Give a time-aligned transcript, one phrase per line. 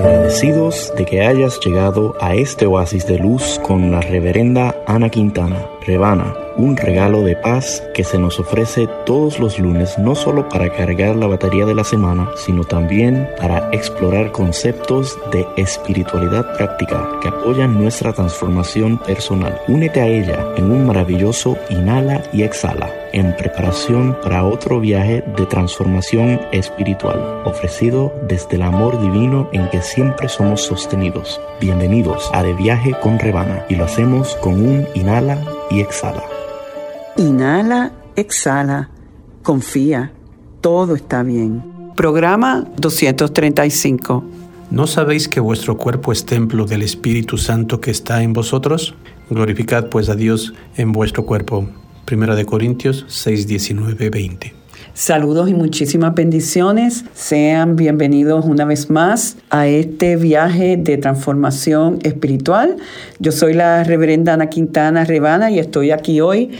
[0.00, 5.68] Agradecidos de que hayas llegado a este oasis de luz con la reverenda Ana Quintana,
[5.86, 10.68] Rebana, un regalo de paz que se nos ofrece todos los lunes no solo para
[10.68, 17.28] cargar la batería de la semana, sino también para explorar conceptos de espiritualidad práctica que
[17.28, 19.58] apoyan nuestra transformación personal.
[19.68, 25.46] Únete a ella en un maravilloso inhala y exhala en preparación para otro viaje de
[25.46, 31.40] transformación espiritual, ofrecido desde el amor divino en que siempre somos sostenidos.
[31.60, 35.38] Bienvenidos a De Viaje con Rebana y lo hacemos con un inhala
[35.70, 36.22] y exhala.
[37.16, 38.90] Inhala, exhala,
[39.42, 40.12] confía,
[40.60, 41.62] todo está bien.
[41.96, 44.24] Programa 235.
[44.70, 48.94] ¿No sabéis que vuestro cuerpo es templo del Espíritu Santo que está en vosotros?
[49.28, 51.68] Glorificad pues a Dios en vuestro cuerpo.
[52.04, 54.59] Primera de Corintios 6, 19, 20.
[54.94, 57.04] Saludos y muchísimas bendiciones.
[57.14, 62.76] Sean bienvenidos una vez más a este viaje de transformación espiritual.
[63.18, 66.50] Yo soy la reverenda Ana Quintana Rebana y estoy aquí hoy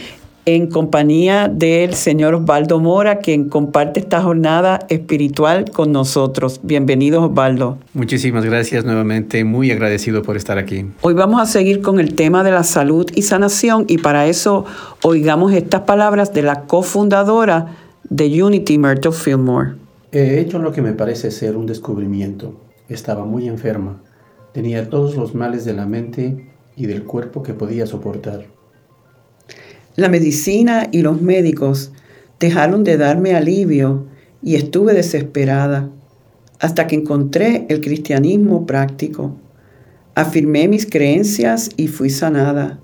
[0.45, 6.61] en compañía del señor Osvaldo Mora, quien comparte esta jornada espiritual con nosotros.
[6.63, 7.77] Bienvenido, Osvaldo.
[7.93, 10.85] Muchísimas gracias nuevamente, muy agradecido por estar aquí.
[11.01, 14.65] Hoy vamos a seguir con el tema de la salud y sanación y para eso
[15.03, 17.75] oigamos estas palabras de la cofundadora
[18.11, 19.75] de Unity, Myrtle Fillmore.
[20.11, 22.59] He hecho lo que me parece ser un descubrimiento.
[22.89, 24.01] Estaba muy enferma.
[24.51, 26.45] Tenía todos los males de la mente
[26.75, 28.47] y del cuerpo que podía soportar.
[29.95, 31.93] La medicina y los médicos
[32.37, 34.07] dejaron de darme alivio
[34.43, 35.89] y estuve desesperada
[36.59, 39.37] hasta que encontré el cristianismo práctico.
[40.15, 42.77] Afirmé mis creencias y fui sanada.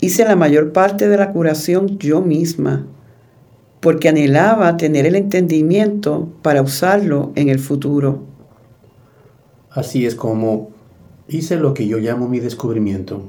[0.00, 2.88] Hice la mayor parte de la curación yo misma,
[3.80, 8.22] porque anhelaba tener el entendimiento para usarlo en el futuro.
[9.70, 10.70] Así es como
[11.28, 13.22] hice lo que yo llamo mi descubrimiento.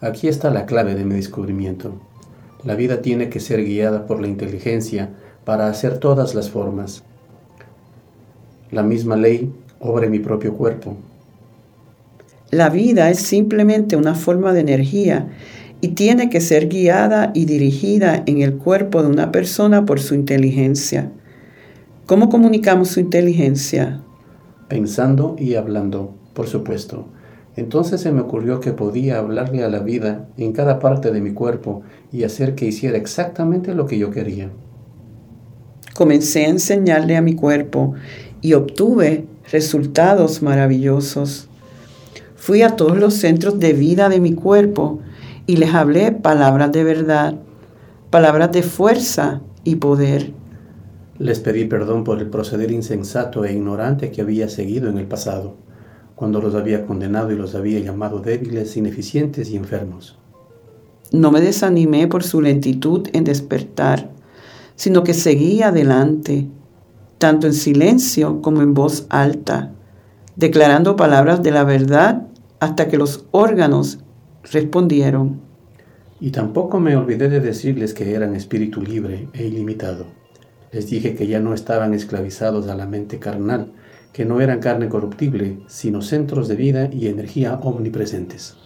[0.00, 1.94] Aquí está la clave de mi descubrimiento.
[2.64, 5.10] La vida tiene que ser guiada por la inteligencia
[5.44, 7.02] para hacer todas las formas.
[8.70, 10.96] La misma ley obra en mi propio cuerpo.
[12.50, 15.28] La vida es simplemente una forma de energía
[15.84, 20.14] y tiene que ser guiada y dirigida en el cuerpo de una persona por su
[20.14, 21.12] inteligencia.
[22.06, 24.00] ¿Cómo comunicamos su inteligencia?
[24.66, 27.08] Pensando y hablando, por supuesto.
[27.56, 31.34] Entonces se me ocurrió que podía hablarle a la vida en cada parte de mi
[31.34, 34.48] cuerpo y hacer que hiciera exactamente lo que yo quería.
[35.92, 37.92] Comencé a enseñarle a mi cuerpo
[38.40, 41.50] y obtuve resultados maravillosos.
[42.36, 45.00] Fui a todos los centros de vida de mi cuerpo
[45.46, 47.34] y les hablé palabras de verdad,
[48.10, 50.32] palabras de fuerza y poder.
[51.18, 55.56] Les pedí perdón por el proceder insensato e ignorante que había seguido en el pasado
[56.14, 60.16] cuando los había condenado y los había llamado débiles, ineficientes y enfermos.
[61.12, 64.10] No me desanimé por su lentitud en despertar,
[64.76, 66.48] sino que seguí adelante,
[67.18, 69.72] tanto en silencio como en voz alta,
[70.36, 72.26] declarando palabras de la verdad
[72.60, 73.98] hasta que los órganos
[74.50, 75.40] respondieron.
[76.20, 80.06] Y tampoco me olvidé de decirles que eran espíritu libre e ilimitado.
[80.72, 83.72] Les dije que ya no estaban esclavizados a la mente carnal,
[84.12, 88.56] que no eran carne corruptible, sino centros de vida y energía omnipresentes.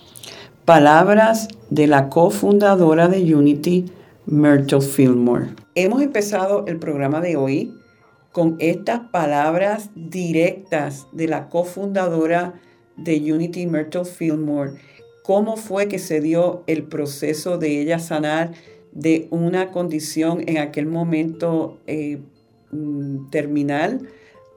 [0.64, 3.86] Palabras de la cofundadora de Unity,
[4.26, 5.48] Myrtle Fillmore.
[5.74, 7.74] Hemos empezado el programa de hoy
[8.32, 12.54] con estas palabras directas de la cofundadora
[12.96, 14.72] de Unity, Myrtle Fillmore.
[15.28, 18.52] ¿Cómo fue que se dio el proceso de ella sanar
[18.92, 22.22] de una condición en aquel momento eh,
[22.72, 24.08] mm, terminal?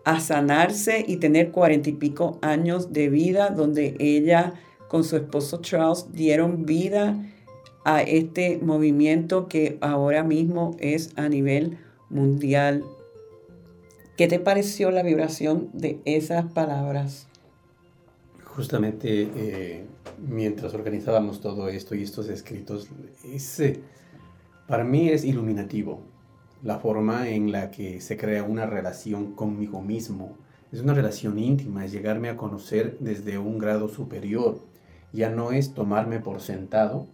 [0.05, 4.53] a sanarse y tener cuarenta y pico años de vida, donde ella
[4.87, 7.21] con su esposo Charles dieron vida
[7.83, 12.83] a este movimiento que ahora mismo es a nivel mundial.
[14.17, 17.27] ¿Qué te pareció la vibración de esas palabras?
[18.61, 19.85] Justamente eh,
[20.19, 22.89] mientras organizábamos todo esto y estos escritos,
[23.25, 23.81] ese,
[24.67, 26.03] para mí es iluminativo
[26.61, 30.37] la forma en la que se crea una relación conmigo mismo.
[30.71, 34.59] Es una relación íntima, es llegarme a conocer desde un grado superior.
[35.11, 37.07] Ya no es tomarme por sentado,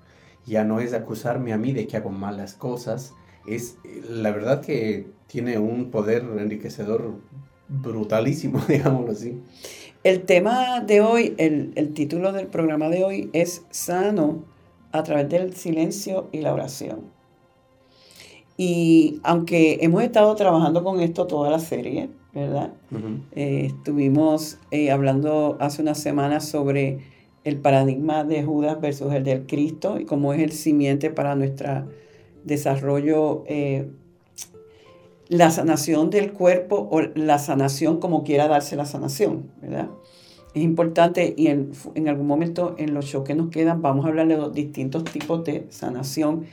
[0.46, 3.14] ya no es acusarme a mí de que hago malas cosas.
[3.48, 3.78] Es
[4.10, 7.22] la verdad que tiene un poder enriquecedor
[7.70, 9.42] brutalísimo, digámoslo así.
[10.08, 14.46] El tema de hoy, el, el título del programa de hoy es Sano
[14.94, 17.12] a través del silencio y la oración.
[18.56, 22.72] Y aunque hemos estado trabajando con esto toda la serie, ¿verdad?
[23.34, 27.00] Eh, estuvimos eh, hablando hace unas semanas sobre
[27.44, 31.86] el paradigma de Judas versus el del Cristo y cómo es el simiente para nuestro
[32.46, 33.90] desarrollo, eh,
[35.30, 39.90] la sanación del cuerpo o la sanación como quiera darse la sanación, ¿verdad?
[40.54, 41.72] Es importante y en,
[42.08, 45.44] algún momento en los shows que nos quedan vamos a hablar de los distintos tipos
[45.44, 46.46] de sanación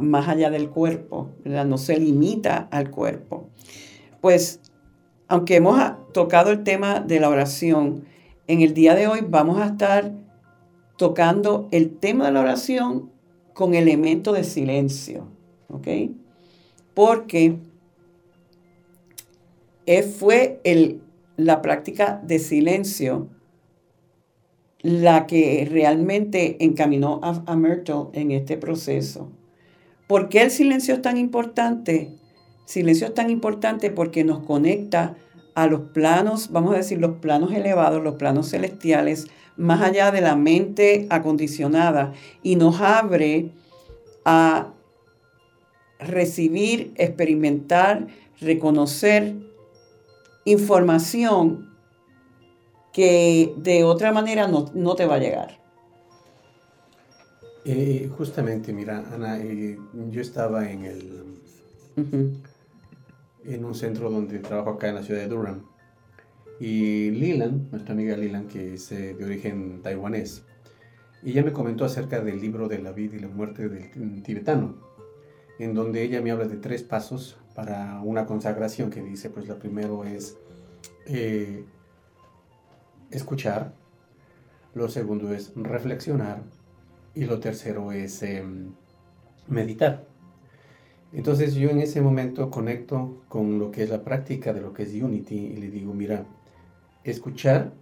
[0.00, 1.64] más allá del cuerpo, ¿verdad?
[1.64, 3.48] No se limita al cuerpo.
[4.20, 4.60] Pues,
[5.28, 5.80] aunque hemos
[6.12, 8.04] tocado el tema de la oración,
[8.48, 10.12] en el día de hoy vamos a estar
[10.96, 13.10] tocando el tema de la oración
[13.52, 15.28] con elemento de silencio,
[15.68, 15.88] ¿ok?
[16.92, 17.58] Porque
[20.02, 20.60] fue
[21.36, 23.28] la práctica de silencio
[24.80, 29.30] la que realmente encaminó a, a Myrtle en este proceso.
[30.06, 32.10] ¿Por qué el silencio es tan importante?
[32.66, 35.16] Silencio es tan importante porque nos conecta
[35.54, 40.20] a los planos, vamos a decir, los planos elevados, los planos celestiales, más allá de
[40.20, 43.52] la mente acondicionada y nos abre
[44.24, 44.72] a
[45.98, 48.08] recibir, experimentar,
[48.40, 49.36] reconocer
[50.44, 51.74] información
[52.92, 55.60] que de otra manera no, no te va a llegar.
[57.64, 59.78] Eh, justamente, mira, Ana, eh,
[60.10, 61.24] yo estaba en el
[63.44, 65.62] en un centro donde trabajo acá en la ciudad de Durham.
[66.60, 70.44] Y Lilan, nuestra amiga Lilan, que es eh, de origen taiwanés,
[71.24, 74.76] ella me comentó acerca del libro de la vida y la muerte del tibetano,
[75.58, 79.58] en donde ella me habla de tres pasos para una consagración que dice, pues lo
[79.58, 80.36] primero es
[83.10, 83.74] escuchar,
[84.74, 86.42] lo segundo es reflexionar
[87.14, 88.72] y lo tercero es em,
[89.46, 90.04] meditar.
[91.12, 94.82] Entonces yo en ese momento conecto con lo que es la práctica de lo que
[94.82, 96.26] es Unity y le digo, mira,
[97.04, 97.72] escuchar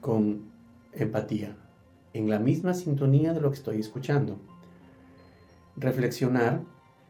[0.00, 0.52] con
[0.92, 1.56] empatía,
[2.12, 4.38] en la misma sintonía de lo que estoy escuchando.
[5.76, 6.62] Reflexionar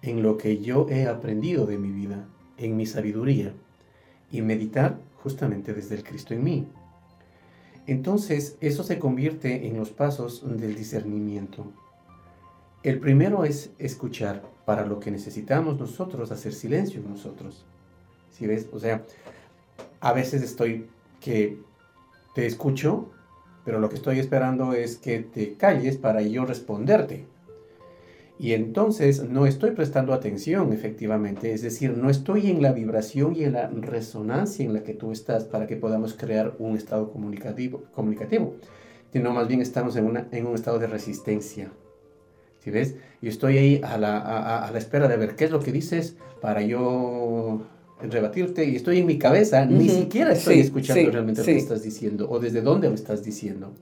[0.02, 3.52] en lo que yo he aprendido de mi vida, en mi sabiduría,
[4.30, 6.68] y meditar justamente desde el Cristo en mí.
[7.86, 11.72] Entonces, eso se convierte en los pasos del discernimiento.
[12.82, 17.64] El primero es escuchar para lo que necesitamos nosotros, hacer silencio en nosotros.
[18.30, 18.68] ¿Sí ves?
[18.72, 19.04] O sea,
[20.00, 20.86] a veces estoy
[21.20, 21.58] que
[22.34, 23.10] te escucho,
[23.64, 27.26] pero lo que estoy esperando es que te calles para yo responderte.
[28.38, 33.42] Y entonces no estoy prestando atención efectivamente, es decir, no estoy en la vibración y
[33.42, 37.82] en la resonancia en la que tú estás para que podamos crear un estado comunicativo,
[37.92, 38.54] comunicativo
[39.12, 41.70] sino más bien estamos en, una, en un estado de resistencia.
[42.62, 42.96] ¿Sí ves?
[43.22, 44.18] Y estoy ahí a la,
[44.66, 47.62] a, la, espera de ver qué es lo que dices para yo
[48.02, 52.28] rebatirte y estoy en mi cabeza, ni siquiera estoy escuchando realmente lo que estás diciendo
[52.30, 53.72] o desde dónde lo estás diciendo.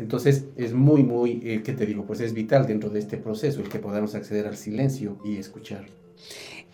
[0.00, 2.04] Entonces es muy, muy, eh, ¿qué te digo?
[2.04, 5.86] Pues es vital dentro de este proceso el que podamos acceder al silencio y escuchar.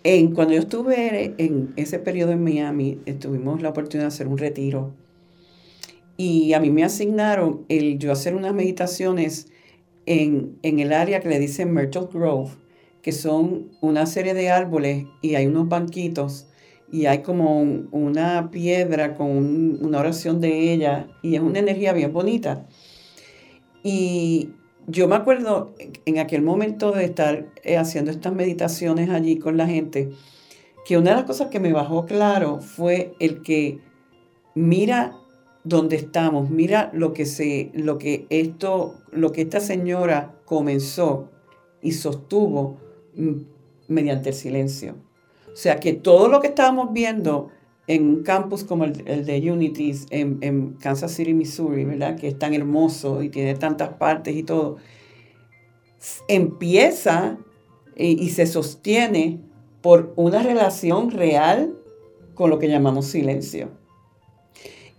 [0.04, 4.38] En, cuando yo estuve en ese periodo en Miami, tuvimos la oportunidad de hacer un
[4.38, 4.94] retiro
[6.16, 9.48] y a mí me asignaron el yo hacer unas meditaciones
[10.06, 12.52] en, el área que le dicen Myrtle Grove,
[13.02, 16.46] que son una serie de árboles y hay unos banquitos
[16.90, 22.12] y hay como una piedra con una oración de ella y es una energía bien
[22.12, 22.66] bonita.
[23.88, 24.50] Y
[24.88, 25.72] yo me acuerdo
[26.06, 30.10] en aquel momento de estar eh, haciendo estas meditaciones allí con la gente,
[30.84, 33.78] que una de las cosas que me bajó claro fue el que
[34.56, 35.16] mira
[35.62, 41.30] dónde estamos, mira lo que se, lo que esto, lo que esta señora comenzó
[41.80, 42.78] y sostuvo
[43.14, 43.34] mm,
[43.86, 44.96] mediante el silencio.
[45.46, 47.52] O sea que todo lo que estábamos viendo
[47.86, 52.16] en un campus como el, de Unity en, Kansas City, Missouri, ¿verdad?
[52.16, 54.76] Que es tan hermoso y tiene tantas partes y todo,
[56.28, 57.38] empieza
[57.96, 59.40] y, y se sostiene
[59.82, 61.74] por una relación real
[62.34, 63.70] con lo que llamamos silencio.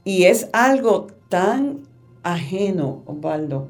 [0.04, 1.84] Y es algo tan
[2.24, 3.68] ajeno, Osvaldo,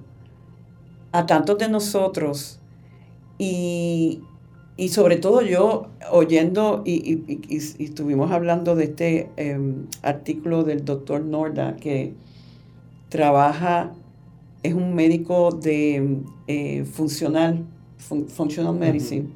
[1.11, 2.59] a tantos de nosotros
[3.37, 4.21] y,
[4.77, 7.23] y sobre todo yo oyendo y,
[7.83, 12.13] estuvimos hablando de este em, artículo del doctor Norda que
[13.09, 13.91] trabaja,
[14.61, 17.65] es un médico de eh, funcional,
[17.97, 19.29] functional medicine.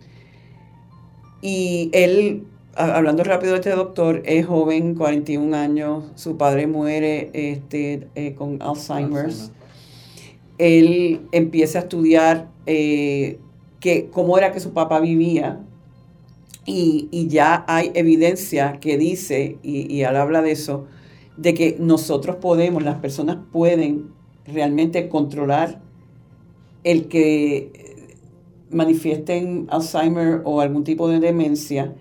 [1.42, 2.44] Y él,
[2.76, 8.62] hablando rápido de este doctor, es joven, 41 años, su padre muere este, eh, con
[8.62, 9.52] Alzheimer's.
[10.60, 13.40] Él empieza a estudiar eh,
[13.82, 15.60] que cómo era que su papá vivía,
[16.66, 20.86] Y, ya hay evidencia que dice, y, y él habla de eso,
[21.36, 24.12] de que nosotros podemos, las personas pueden
[24.46, 25.82] realmente controlar
[26.84, 27.72] el que
[28.72, 31.94] manifiesten Alzheimer o algún tipo de demencia.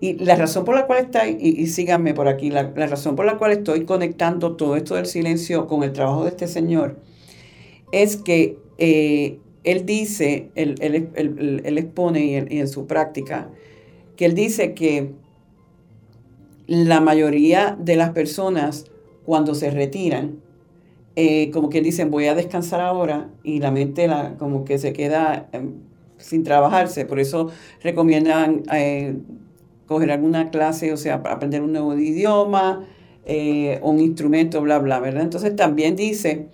[0.00, 3.38] Y la razón por la cual está, y, síganme por aquí, la, razón por la
[3.38, 6.98] cual estoy conectando todo esto del silencio con el trabajo de este señor,
[7.92, 10.74] es que eh, él dice, él,
[11.78, 13.50] expone y en su práctica,
[14.16, 15.12] que él dice que
[16.66, 18.86] la mayoría de las personas
[19.24, 20.40] cuando se retiran,
[21.14, 24.92] eh, como que dicen voy a descansar ahora y la mente la, como que se
[24.92, 25.74] queda em,
[26.16, 27.04] sin trabajarse.
[27.04, 27.50] Por eso
[27.82, 29.16] recomiendan eh,
[29.86, 32.86] coger alguna clase, o sea, aprender un nuevo idioma,
[33.26, 35.22] eh, un instrumento, bla, bla, ¿verdad?
[35.22, 36.48] Entonces también dice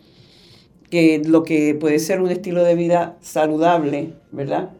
[0.90, 4.70] que lo que puede ser un estilo de vida saludable, ¿verdad?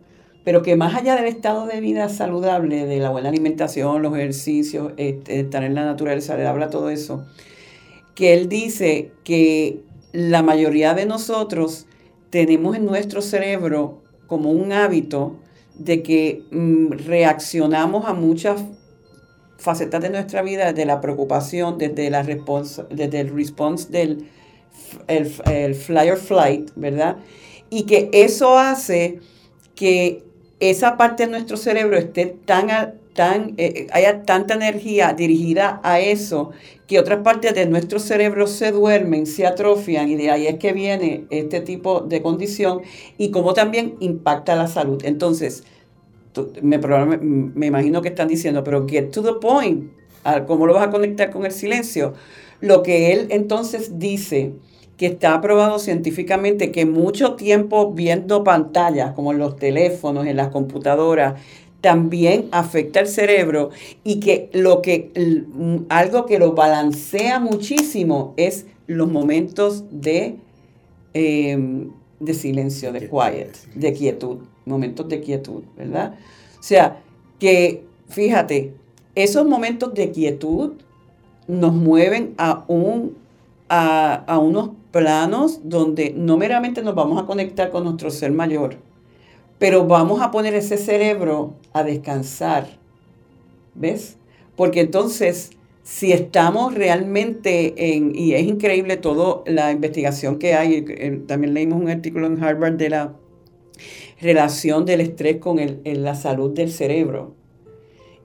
[0.44, 4.92] Pero que más allá del estado de vida saludable, de la buena alimentación, los ejercicios,
[4.96, 7.26] estar en la naturaleza, le habla todo eso,
[8.14, 9.80] que él dice que
[10.12, 11.86] la mayoría de nosotros
[12.30, 15.36] tenemos en nuestro cerebro como un hábito
[15.78, 18.62] de que mm, reaccionamos a muchas
[19.58, 24.28] facetas de nuestra vida desde la preocupación, desde, la desde el response del
[25.06, 27.16] el, el fly or flight, ¿verdad?
[27.70, 29.20] Y que eso hace
[29.74, 30.22] que
[30.60, 32.70] esa parte de nuestro cerebro esté tan
[33.18, 36.52] tan, eh, eh, haya tanta energía dirigida a eso
[36.86, 40.72] que otras partes de nuestro cerebro se duermen, se atrofian y de ahí es que
[40.72, 42.82] viene este tipo de condición
[43.18, 45.02] y cómo también impacta la salud.
[45.04, 45.64] Entonces,
[46.62, 49.90] me, me, imagino que están diciendo, pero get to the point,
[50.46, 52.14] ¿cómo lo vas a conectar con el silencio?
[52.60, 54.52] Lo que él entonces dice
[54.98, 60.48] que está aprobado científicamente que mucho tiempo viendo pantallas, como en los teléfonos, en las
[60.48, 61.40] computadoras,
[61.80, 63.70] también afecta el cerebro
[64.02, 65.12] y que lo que
[65.88, 70.36] algo que lo balancea muchísimo es los momentos de,
[71.14, 76.16] em, de silencio, de quiet, de quietud, momentos de quietud, ¿verdad?
[76.58, 77.00] O sea,
[77.38, 78.74] que fíjate,
[79.14, 80.72] esos momentos de quietud
[81.46, 83.16] nos mueven a, un,
[83.68, 88.76] a, unos planos donde no meramente nos vamos a conectar con nuestro ser mayor,
[89.58, 92.68] pero vamos a poner ese cerebro a descansar.
[93.74, 94.16] ¿Ves?
[94.56, 95.50] Porque entonces,
[95.82, 101.80] si estamos realmente en, y es increíble toda la investigación que hay, eh, también leímos
[101.80, 103.14] un artículo en Harvard de la
[104.20, 107.34] relación del estrés con la salud del cerebro.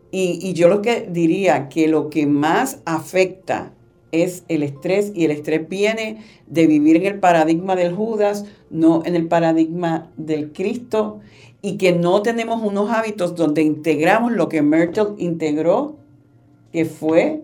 [0.09, 3.73] Y, y yo lo que diría que lo que más afecta
[4.13, 9.03] es el estrés y el estrés viene de vivir en el paradigma del Judas, no
[9.05, 11.19] en el paradigma del Cristo
[11.61, 15.95] y que no tenemos unos hábitos donde integramos lo que Myrtle integró,
[16.73, 17.41] que fue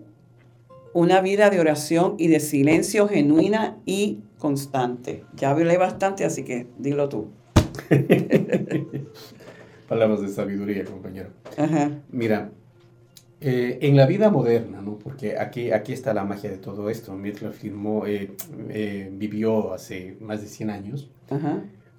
[0.94, 5.24] una vida de oración y de silencio genuina y constante.
[5.36, 7.28] Ya hablé bastante, así que dilo tú.
[9.88, 11.30] Palabras de sabiduría, compañero.
[12.12, 12.52] Mira,
[13.42, 15.00] eh, en la vida moderna, ¿no?
[15.00, 17.16] porque aquí, aquí está la magia de todo esto.
[17.16, 18.36] Mittler firmó, eh,
[18.70, 21.10] eh, vivió hace más de 100 años,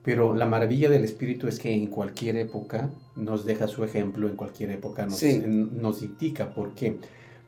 [0.02, 4.36] pero la maravilla del espíritu es que en cualquier época nos deja su ejemplo, en
[4.36, 6.98] cualquier época nos, nos indica por qué.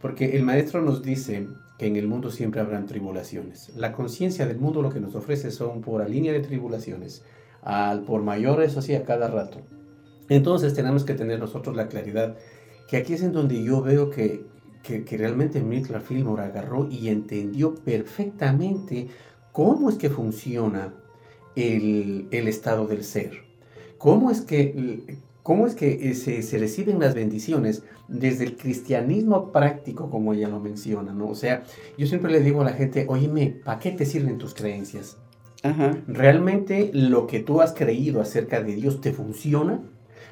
[0.01, 1.47] Porque el maestro nos dice
[1.79, 3.73] que en el mundo siempre habrán tribulaciones.
[3.77, 7.23] La conciencia del mundo lo que nos ofrece son por la línea de tribulaciones,
[7.61, 9.61] al por mayores así a cada rato.
[10.31, 12.37] Entonces tenemos que tener nosotros la claridad
[12.93, 14.45] que aquí es en donde yo veo que,
[14.83, 19.09] que, que realmente Midler Fillmore agarró y entendió perfectamente
[19.51, 20.93] cómo es que funciona
[21.57, 23.45] el, el estado del ser,
[23.97, 29.53] cómo es que, cómo es que eh, se, se, reciben las bendiciones desde el cristianismo
[29.53, 31.29] práctico, como ella lo menciona, ¿no?
[31.29, 31.63] O sea,
[31.97, 35.17] yo siempre le digo a la gente, oíme, ¿para qué te sirven tus creencias?
[36.07, 39.81] ¿Realmente lo que tú has creído acerca de Dios te funciona?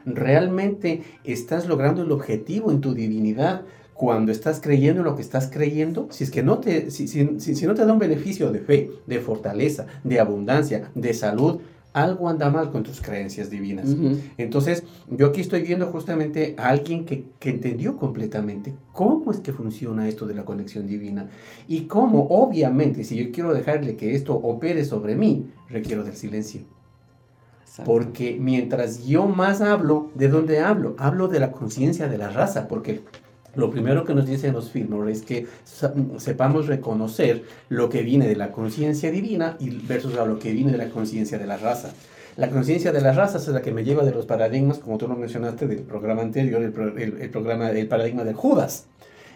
[0.04, 3.62] ¿Realmente estás logrando el objetivo en tu divinidad
[3.94, 6.08] cuando estás creyendo en lo que estás creyendo?
[6.10, 9.20] Si es que no te, si, si, no te da un beneficio de fe, de
[9.20, 11.60] fortaleza, de abundancia, de salud,
[11.92, 13.96] algo anda mal con tus creencias divinas.
[14.38, 19.52] Entonces, yo aquí estoy viendo justamente a alguien que, que, entendió completamente cómo es que
[19.52, 21.28] funciona esto de la conexión divina
[21.66, 26.62] y cómo, obviamente, si yo quiero dejarle que esto opere sobre mí, requiero del silencio.
[27.84, 30.96] Porque mientras yo más hablo, ¿de dónde hablo?
[30.98, 33.02] Hablo de la conciencia de la raza, porque
[33.54, 35.46] lo primero que nos dicen los Fillmore es que
[36.18, 40.72] sepamos reconocer lo que viene de la conciencia divina y versus a lo que viene
[40.72, 41.90] de la conciencia de la raza.
[42.36, 45.08] La conciencia de las razas es la que me lleva de los paradigmas, como tú
[45.08, 48.86] lo mencionaste del programa anterior, el, el, programa, el paradigma del Judas.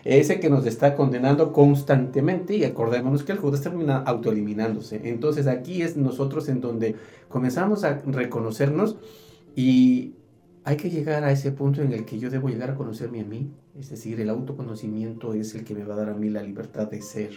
[0.05, 5.01] Ese que nos está condenando constantemente y acordémonos que el Judas termina autoeliminándose.
[5.05, 6.95] Entonces aquí es nosotros en donde
[7.29, 8.97] comenzamos a reconocernos
[9.57, 10.13] y
[10.65, 13.25] hay que llegar a ese punto en el que yo debo llegar a conocerme a
[13.25, 13.51] mí.
[13.79, 16.89] Es decir, el autoconocimiento es el que me va a dar a mí la libertad
[16.89, 17.33] de ser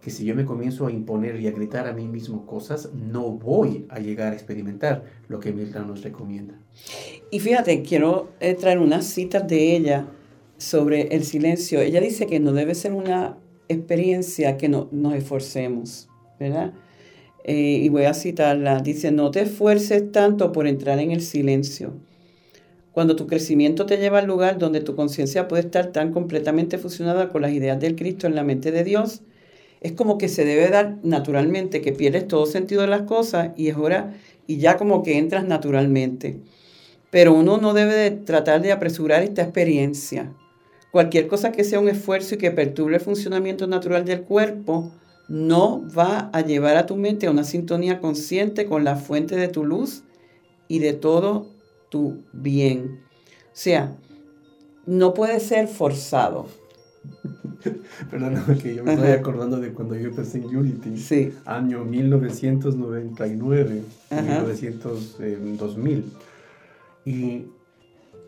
[0.00, 3.30] que si yo me comienzo a imponer y a gritar a mí mismo cosas, no
[3.32, 6.54] voy a llegar a experimentar lo que Milton nos recomienda.
[7.30, 10.06] Y fíjate, quiero eh, traer unas citas de ella
[10.60, 11.80] sobre el silencio.
[11.80, 13.38] Ella dice que no debe ser una
[13.68, 16.74] experiencia que no, nos esforcemos, ¿verdad?
[17.44, 18.80] Eh, y voy a citarla.
[18.80, 21.94] Dice, no te esfuerces tanto por entrar en el silencio.
[22.92, 27.30] Cuando tu crecimiento te lleva al lugar donde tu conciencia puede estar tan completamente fusionada
[27.30, 29.22] con las ideas del Cristo en la mente de Dios,
[29.80, 33.68] es como que se debe dar naturalmente, que pierdes todo sentido de las cosas y
[33.68, 34.14] es hora,
[34.46, 36.40] y ya como que entras naturalmente.
[37.10, 40.34] Pero uno no debe tratar de apresurar esta experiencia.
[40.90, 44.90] Cualquier cosa que sea un esfuerzo y que perturbe el funcionamiento natural del cuerpo,
[45.28, 49.46] no va a llevar a tu mente a una sintonía consciente con la fuente de
[49.46, 50.02] tu luz
[50.66, 51.46] y de todo
[51.88, 53.00] tu bien.
[53.46, 53.96] O sea,
[54.86, 56.46] no puede ser forzado.
[58.10, 60.96] Perdóname que yo me estoy acordando de cuando yo empecé en Unity.
[60.96, 61.32] Sí.
[61.44, 65.18] Año 1999, 1900,
[65.56, 66.04] 2000.
[67.04, 67.44] Y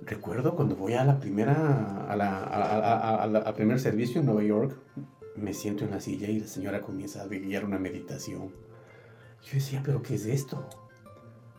[0.05, 4.77] recuerdo cuando voy a la primera, a la, a, a, primer servicio en Nueva York,
[5.37, 8.51] me siento en la silla y la señora comienza a guiar una meditación.
[9.43, 10.69] Yo decía, ¿pero qué es esto?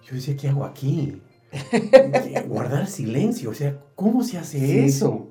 [0.04, 1.22] Yo decía, ¿qué hago aquí?
[2.48, 5.30] Guardar silencio, o sea, ¿cómo se hace eso?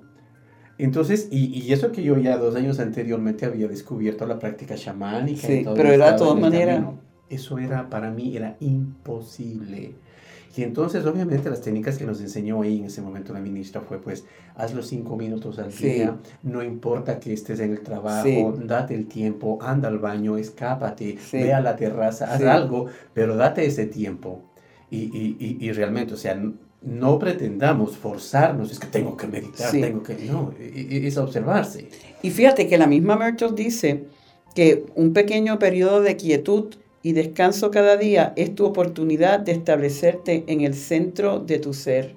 [0.78, 5.46] Entonces, y, eso que yo ya dos años anteriormente había descubierto la práctica chamánica.
[5.46, 6.84] Sí, pero era de todas maneras.
[7.28, 9.94] Eso era, para mí, era imposible.
[10.54, 14.00] Y entonces, obviamente, las técnicas que nos enseñó ahí en ese momento la ministra fue,
[14.00, 18.94] pues, haz los cinco minutos al día, no importa que estés en el trabajo, date
[18.94, 23.86] el tiempo, anda al baño, escápate, ve a la terraza, haz algo, pero date ese
[23.86, 24.42] tiempo.
[24.90, 26.38] Y, y, y, y realmente, o sea,
[26.82, 30.16] no pretendamos forzarnos, es que tengo que meditar, tengo que...
[30.26, 31.88] No, es observarse.
[32.22, 34.04] Y fíjate que la misma Myrtle dice
[34.54, 40.44] que un pequeño periodo de quietud y descanso cada día es tu oportunidad de establecerte
[40.46, 42.14] en el centro de tu ser.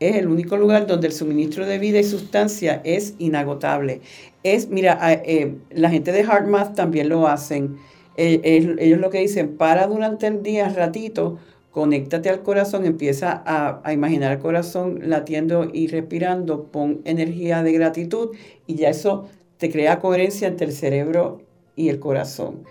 [0.00, 4.00] Es el único lugar donde el suministro de vida y sustancia es inagotable.
[4.42, 7.76] Es, mira, eh, la gente de HeartMath también lo hacen.
[8.16, 8.40] Eh,
[8.78, 11.38] ellos lo que dicen, para durante el día ratito,
[11.70, 18.30] conéctate al corazón, empieza a, imaginar el corazón latiendo y respirando, pon energía de gratitud
[18.66, 21.42] y ya eso te crea coherencia entre el cerebro
[21.76, 22.64] y el corazón.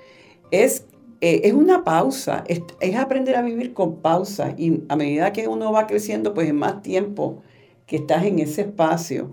[0.52, 0.86] Es,
[1.20, 2.62] eh, es una pausa, es,
[2.96, 6.82] aprender a vivir con pausa y a medida que uno va creciendo, pues es más
[6.82, 7.42] tiempo
[7.88, 9.32] que estás en ese espacio.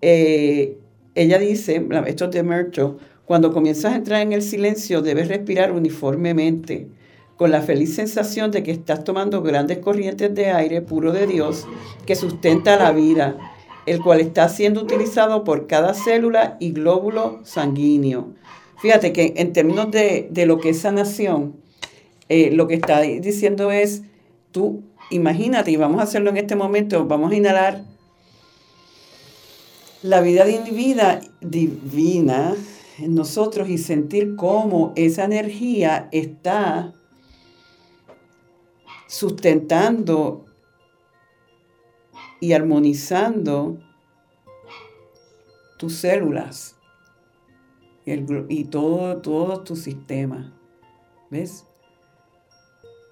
[0.00, 0.78] Eh,
[1.14, 5.72] ella dice, esto es de Mercho, cuando comienzas a entrar en el silencio debes respirar
[5.72, 6.88] uniformemente
[7.36, 11.66] con la feliz sensación de que estás tomando grandes corrientes de aire puro de Dios
[12.06, 13.38] que sustenta la vida,
[13.86, 18.34] el cual está siendo utilizado por cada célula y glóbulo sanguíneo.
[18.80, 21.56] Fíjate que en términos de, lo que es sanación,
[22.30, 24.02] eh, lo que está diciendo es,
[24.52, 27.84] tú imagínate, y vamos a hacerlo en este momento, vamos a inhalar
[30.02, 30.46] la vida
[31.42, 32.54] divina
[32.98, 36.94] en nosotros y sentir cómo esa energía está
[39.08, 40.46] sustentando
[42.40, 43.78] y armonizando
[45.76, 46.79] tus células
[48.48, 50.52] y, todo, todo tu sistema.
[51.30, 51.64] ¿Ves?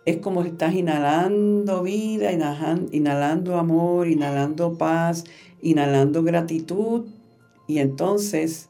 [0.04, 5.24] Es como si estás inhalando vida, inhalando, inhalando amor, inhalando paz,
[5.61, 7.06] inhalando gratitud.
[7.66, 8.68] Y entonces,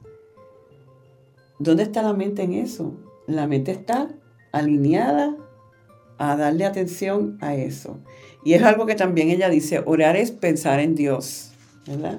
[1.59, 2.95] ¿dónde está la mente en eso?
[3.27, 4.09] La mente está
[4.53, 5.37] alineada
[6.19, 7.99] a darle atención a eso.
[8.45, 11.53] Y es algo que también ella dice, orar es pensar en Dios,
[11.87, 12.19] ¿verdad?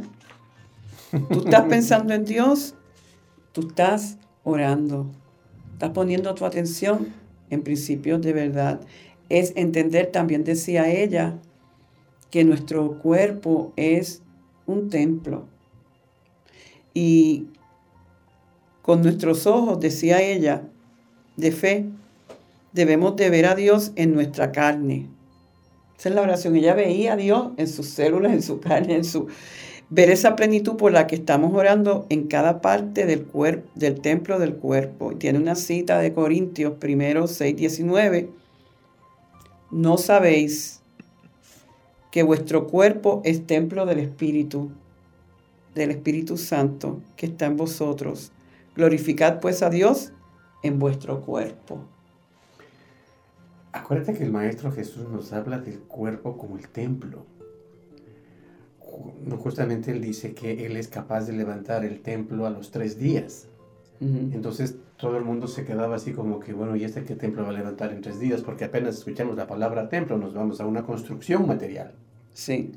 [1.30, 2.76] Tú estás pensando en Dios,
[3.52, 5.08] tú estás orando,
[5.74, 7.14] estás poniendo tu atención
[7.50, 8.82] en principios de verdad.
[9.30, 11.40] Es entender, también decía ella,
[12.32, 14.22] que nuestro cuerpo es
[14.66, 15.46] un templo.
[16.94, 17.48] Y
[18.82, 20.64] con nuestros ojos, decía ella,
[21.38, 21.86] de fe,
[22.74, 25.08] debemos de ver a Dios en nuestra carne.
[25.98, 26.56] Esa es la oración.
[26.56, 29.28] Ella veía a Dios en sus células, en su carne, en su...
[29.92, 34.38] Ver esa plenitud por la que estamos orando en cada parte del cuerpo, del templo
[34.38, 35.16] del cuerpo.
[35.16, 38.30] Tiene una cita de Corintios primero 6, 19.
[39.72, 40.82] ¿no sabéis
[42.12, 44.72] que vuestro cuerpo es templo del Espíritu,
[45.76, 48.32] del Espíritu Santo que está en vosotros?
[48.76, 50.12] Glorificad pues a Dios
[50.64, 51.84] en vuestro cuerpo.
[53.72, 57.26] Acuérdate que el Maestro Jesús nos habla del cuerpo como el templo.
[59.38, 63.48] Justamente él dice que él es capaz de levantar el templo a los tres días.
[64.02, 67.50] Entonces todo el mundo se quedaba así como que, bueno, ¿y este qué templo va
[67.50, 68.42] a levantar en tres días?
[68.42, 71.94] Porque apenas escuchamos la palabra templo, nos vamos a una construcción material.
[72.34, 72.72] Sí.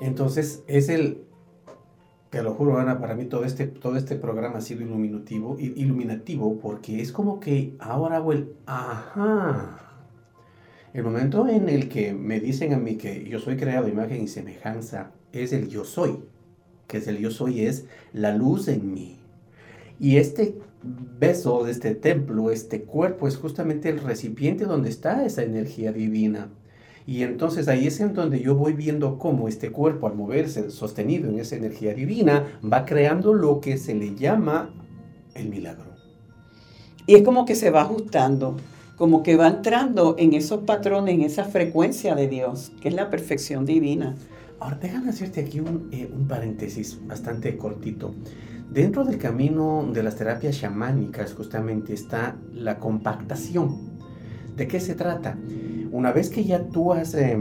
[0.00, 1.24] Entonces es el,
[2.28, 6.58] te lo juro, Ana, para mí todo este, todo este programa ha sido iluminativo, iluminativo
[6.58, 9.78] porque es como que ahora hago el, ajá.
[10.92, 14.28] El momento en el que me dicen a mí que yo soy creado imagen y
[14.28, 16.18] semejanza es el yo soy,
[16.86, 19.18] que es el yo soy, es la luz en mí.
[19.98, 20.56] Y este
[21.18, 26.50] beso de este templo, este cuerpo, es justamente el recipiente donde está esa energía divina.
[27.06, 31.28] Y entonces ahí es en donde yo voy viendo cómo este cuerpo al moverse sostenido
[31.28, 34.72] en esa energía divina va creando lo que se le llama
[35.34, 35.92] el milagro.
[37.06, 38.56] Y es como que se va ajustando,
[38.96, 43.10] como que va entrando en esos patrones, en esa frecuencia de Dios, que es la
[43.10, 44.14] perfección divina.
[44.62, 48.14] Ahora, déjame hacerte aquí un, eh, un paréntesis bastante cortito.
[48.72, 53.76] Dentro del camino de las terapias chamánicas justamente está la compactación.
[54.56, 55.36] ¿De qué se trata?
[55.90, 57.36] Una vez que ya tú has, eh,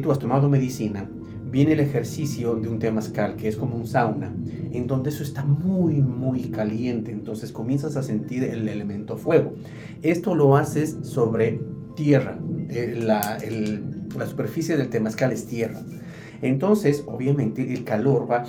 [0.00, 1.10] tú has tomado medicina,
[1.50, 4.32] viene el ejercicio de un temazcal, que es como un sauna,
[4.70, 9.54] en donde eso está muy, muy caliente, entonces comienzas a sentir el elemento fuego.
[10.00, 11.60] Esto lo haces sobre
[11.96, 13.36] tierra, eh, la,
[14.16, 15.82] la superficie del temazcal es tierra.
[16.46, 18.44] Entonces, obviamente, el calor va,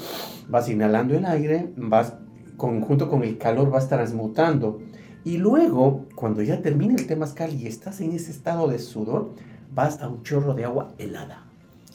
[0.48, 2.14] vas inhalando el aire, vas,
[2.58, 4.80] junto con el calor vas transmutando.
[5.24, 9.32] Y luego, cuando ya termina el temazcal y estás en ese estado de sudor,
[9.74, 11.44] vas a un chorro de agua helada.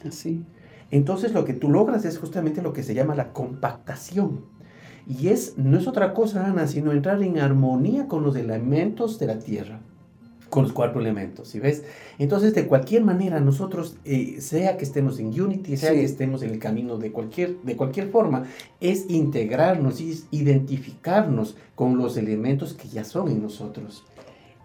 [0.06, 0.44] Así.
[0.90, 4.44] Entonces, lo que tú logras es justamente lo que se llama la compactación.
[5.06, 9.26] Y es, no es otra cosa, Ana, sino entrar en armonía con los elementos de
[9.26, 9.80] la tierra
[10.52, 11.82] con los cuatro elementos, ¿sí ves?
[12.18, 16.50] Entonces, de cualquier manera, nosotros, eh, sea que estemos en Unity, sea que estemos en
[16.50, 18.44] el camino de cualquier, de cualquier forma,
[18.78, 24.04] es integrarnos y identificarnos con los elementos que ya son en nosotros.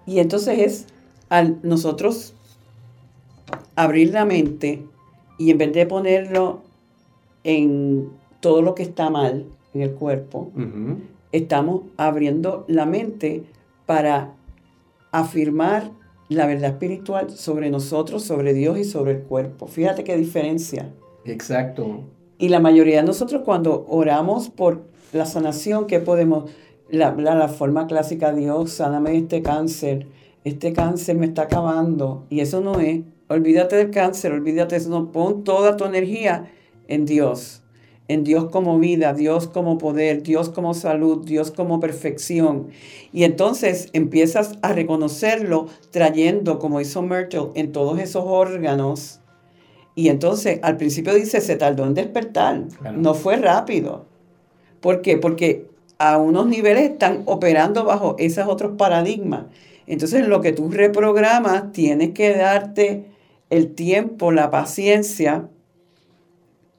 [0.06, 0.88] Y entonces es
[1.30, 2.34] al nosotros
[3.78, 4.84] abrir la mente
[5.38, 6.64] y en vez de ponerlo
[7.46, 8.10] en
[8.42, 10.52] todo lo que está mal en el cuerpo,
[11.32, 13.46] estamos abriendo la mente
[13.86, 14.34] para
[15.12, 15.92] afirmar
[16.30, 19.68] la verdad espiritual sobre nosotros, sobre Dios y sobre el cuerpo.
[19.68, 20.92] Fíjate qué diferencia.
[21.26, 22.04] Exacto.
[22.38, 26.50] Y la mayoría de nosotros cuando oramos por la sanación, que podemos,
[26.90, 30.08] la, la, forma clásica, Dios, sáname este cáncer,
[30.44, 32.26] este cáncer me está acabando.
[32.30, 36.52] Y eso no es, olvídate del cáncer, olvídate de eso, no, pon toda tu energía
[36.88, 37.64] en Dios
[38.08, 42.70] en Dios como vida, Dios como poder, Dios como salud, Dios como perfección.
[43.12, 49.20] Y entonces empiezas a reconocerlo trayendo, como hizo Myrtle, en todos esos órganos.
[49.96, 52.64] Y entonces al principio dice, se tardó en despertar,
[52.96, 54.06] no fue rápido.
[54.80, 55.18] ¿Por qué?
[55.18, 55.68] Porque
[55.98, 59.46] a unos niveles están operando bajo esos otros paradigmas.
[59.88, 63.06] Entonces lo que tú reprogramas, tienes que darte
[63.50, 65.50] el tiempo, la paciencia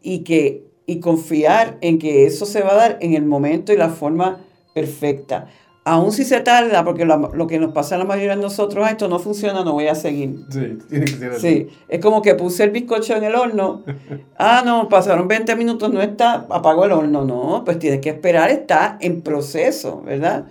[0.03, 3.77] y que y confiar en que eso se va a dar en el momento y
[3.77, 4.41] la forma
[4.73, 5.47] perfecta.
[5.85, 8.91] Aún si se tarda, porque lo, que nos pasa a la mayoría de nosotros, ah,
[8.91, 10.47] esto no funciona, no voy a seguir.
[10.49, 11.41] Sí, tiene que ser así.
[11.41, 13.85] Sí, es como que puse el bizcocho en el horno.
[14.39, 17.23] ah, no, pasaron 20 minutos, no está, apago el horno.
[17.27, 20.47] No, pues tienes que esperar, está en proceso, ¿verdad?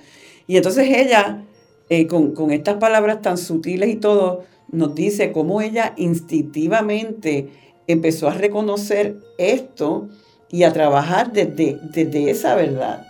[0.46, 1.46] Y entonces ella,
[1.90, 7.50] eh, con, con estas palabras tan sutiles y todo, nos dice cómo ella instintivamente
[7.88, 10.10] empezó a reconocer esto
[10.50, 13.06] y a trabajar desde, desde esa verdad.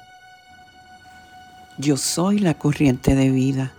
[1.77, 3.71] Yo soy la corriente de vida.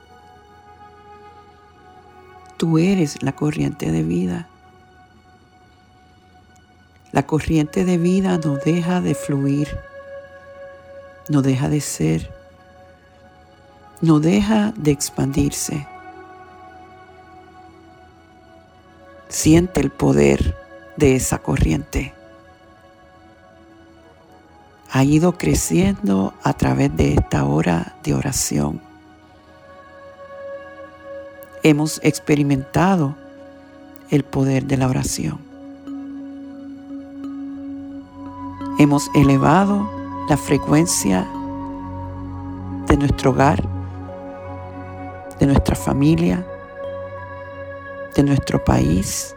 [2.56, 4.48] Tú eres la corriente de vida.
[7.10, 9.68] La corriente de vida no deja de fluir,
[11.28, 12.30] no deja de ser,
[14.00, 15.86] no deja de expandirse.
[19.28, 20.54] Siente el poder
[20.96, 22.14] de esa corriente
[24.90, 28.80] ha ido creciendo a través de esta hora de oración.
[31.62, 33.16] Hemos experimentado
[34.10, 35.38] el poder de la oración.
[38.78, 39.90] Hemos elevado
[40.28, 41.26] la frecuencia
[42.86, 43.62] de nuestro hogar,
[45.38, 46.46] de nuestra familia,
[48.14, 49.34] de nuestro país,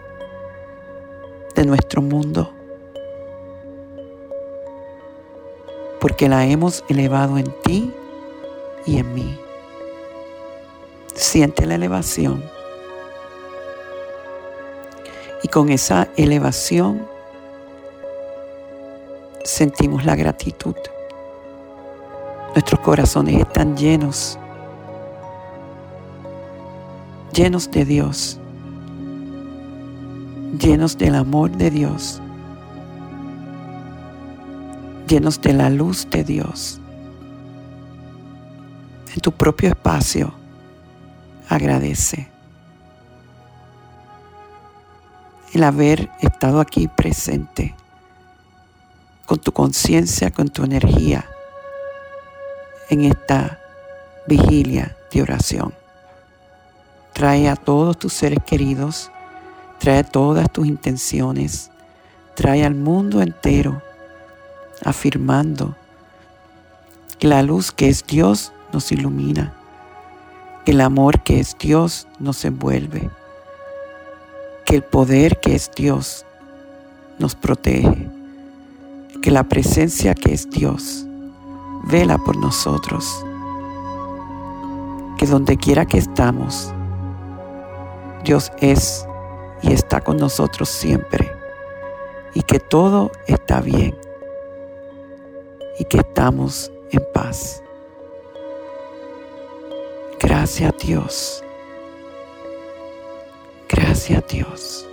[1.55, 2.53] de nuestro mundo,
[6.01, 7.93] porque la hemos elevado en ti
[8.87, 9.39] y en mí.
[11.13, 12.43] Siente la elevación.
[15.43, 17.07] Y con esa elevación
[19.43, 20.75] sentimos la gratitud.
[22.55, 24.39] Nuestros corazones están llenos,
[27.31, 28.39] llenos de Dios,
[30.59, 32.21] llenos del amor de Dios,
[35.11, 36.79] llenos de la luz de Dios.
[39.13, 40.33] En tu propio espacio,
[41.49, 42.29] agradece
[45.53, 47.75] el haber estado aquí presente
[49.25, 51.25] con tu conciencia, con tu energía
[52.89, 53.59] en esta
[54.27, 55.73] vigilia de oración.
[57.11, 59.11] Trae a todos tus seres queridos,
[59.77, 61.69] trae todas tus intenciones,
[62.33, 63.81] trae al mundo entero
[64.83, 65.75] afirmando
[67.19, 69.53] que la luz que es Dios nos ilumina,
[70.65, 73.09] que el amor que es Dios nos envuelve,
[74.65, 76.25] que el poder que es Dios
[77.19, 78.09] nos protege
[79.21, 81.05] que la presencia que es Dios
[81.83, 83.23] vela por nosotros,
[85.17, 86.73] que donde quiera que estamos,
[88.23, 89.05] Dios es
[89.61, 91.31] y está con nosotros siempre,
[92.33, 93.95] y que todo está bien,
[95.81, 97.63] y que estamos en paz.
[100.19, 101.43] Gracias Dios.
[103.67, 104.87] Gracias Dios.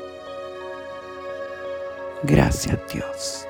[2.23, 3.47] Gracias Dios.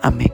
[0.00, 0.32] Amén.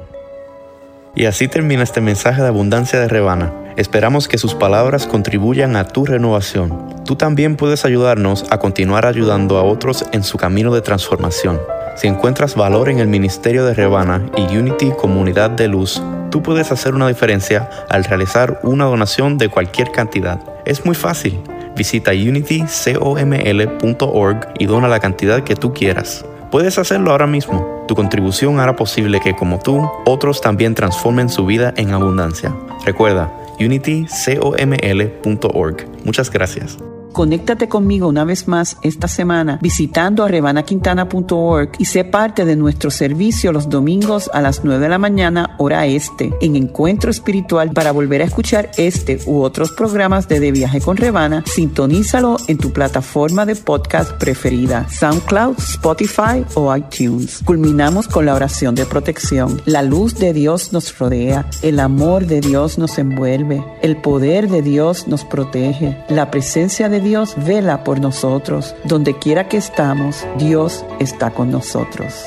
[1.14, 3.50] Y así termina este mensaje de abundancia de Rebana.
[3.78, 7.02] Esperamos que sus palabras contribuyan a tu renovación.
[7.06, 11.58] Tú también puedes ayudarnos a continuar ayudando a otros en su camino de transformación.
[11.94, 16.72] Si encuentras valor en el ministerio de Rebana y Unity Comunidad de Luz, tú puedes
[16.72, 20.40] hacer una diferencia al realizar una donación de cualquier cantidad.
[20.64, 21.40] Es muy fácil.
[21.76, 26.26] Visita unitycoml.org y dona la cantidad que tú quieras.
[26.50, 27.84] Puedes hacerlo ahora mismo.
[27.88, 32.54] Tu contribución hará posible que, como tú, otros también transformen su vida en abundancia.
[32.84, 35.76] Recuerda, unitycoml.org.
[36.04, 36.78] Muchas gracias.
[37.12, 42.90] Conéctate conmigo una vez más esta semana visitando a rebanaquintana.org y sé parte de nuestro
[42.90, 47.92] servicio los domingos a las 9 de la mañana hora este en Encuentro Espiritual para
[47.92, 51.44] volver a escuchar este u otros programas de De Viaje con Rebana.
[51.46, 57.42] Sintonízalo en tu plataforma de podcast preferida, SoundCloud, Spotify o iTunes.
[57.44, 59.60] Culminamos con la oración de protección.
[59.66, 64.62] La luz de Dios nos rodea, el amor de Dios nos envuelve, el poder de
[64.62, 68.74] Dios nos protege, la presencia de Dios vela por nosotros.
[68.84, 72.26] Donde quiera que estamos, Dios está con nosotros.